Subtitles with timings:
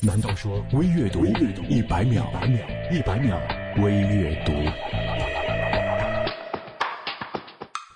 [0.00, 1.26] 难道说微阅读
[1.68, 2.24] 一百秒？
[2.88, 3.36] 一百秒
[3.78, 4.52] 微阅读。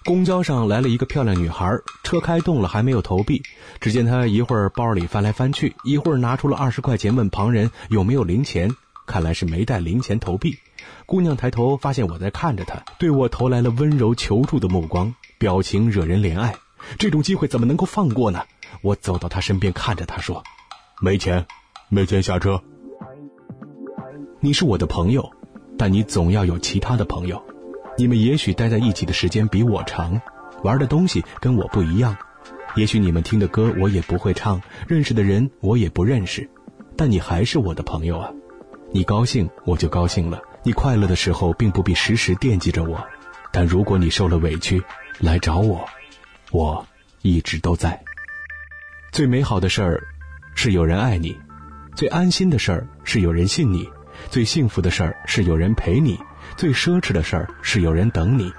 [0.04, 1.70] 公交上来了一个漂亮女孩，
[2.02, 3.40] 车开动了还没有投币。
[3.80, 8.68] 只见她一会儿包里翻来翻去，一会儿拿出了二十块钱问旁人有没有零钱，
[9.06, 10.58] 看来是没带零钱投币。
[11.06, 16.52] 姑娘抬头发现我在看着她，对我投来了温柔求助的目光，表情惹人怜爱。
[16.98, 18.42] 这种机会怎么能够放过呢？
[18.82, 20.42] 我走到她身边，看着她说
[21.00, 21.46] ：“没钱。”
[21.94, 22.58] 没钱下车。
[24.40, 25.30] 你是我的朋友，
[25.76, 27.44] 但你总要有其他的朋友。
[27.98, 30.18] 你们也许待在一起的时间比我长，
[30.62, 32.16] 玩的东西跟我不一样。
[32.76, 36.48] 也许你们听的歌我也不会唱，认识的人我也不认识，
[36.96, 38.32] 但你还是我的朋友啊。
[38.90, 43.06] 你高兴我就高兴了，你快乐的时候并不必时时惦记着我。
[43.52, 44.82] 但如果你受了委屈，
[45.18, 45.86] 来找我，
[46.52, 46.86] 我
[47.20, 48.02] 一直都在。
[49.12, 50.02] 最美好的事儿，
[50.54, 51.36] 是有人爱你。
[51.94, 53.88] 最安心的事儿是有人信你，
[54.30, 56.18] 最幸福的事儿是有人陪你，
[56.56, 58.52] 最奢侈的事儿是有人等你。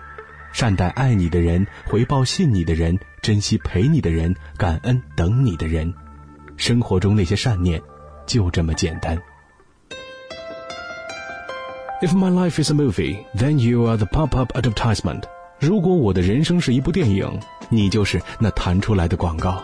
[0.51, 5.91] 善待爱你的人，回报信你的人，珍惜陪你的人，感恩等你的人。
[6.57, 7.81] 生活中那些善念，
[8.27, 9.17] 就这么简单。
[12.03, 15.23] If my life is a movie, then you are the pop-up advertisement。
[15.59, 19.63] 如果我的人生是一部电影，你就是那弹出来的广告。